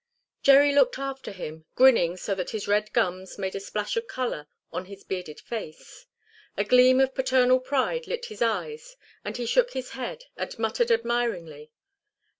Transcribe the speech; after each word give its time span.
Jerry 0.41 0.73
looked 0.73 0.97
after 0.97 1.31
him, 1.31 1.65
grinning 1.75 2.17
so 2.17 2.33
that 2.33 2.49
his 2.49 2.67
red 2.67 2.91
gums 2.91 3.37
made 3.37 3.53
a 3.53 3.59
splash 3.59 3.95
of 3.95 4.07
colour 4.07 4.47
on 4.71 4.85
his 4.85 5.03
bearded 5.03 5.39
face. 5.39 6.07
A 6.57 6.63
gleam 6.63 6.99
of 6.99 7.13
paternal 7.13 7.59
pride 7.59 8.07
lit 8.07 8.25
his 8.25 8.41
eyes 8.41 8.97
and 9.23 9.37
he 9.37 9.45
shook 9.45 9.73
his 9.73 9.91
head 9.91 10.23
and 10.35 10.57
muttered 10.57 10.89
admiringly. 10.89 11.71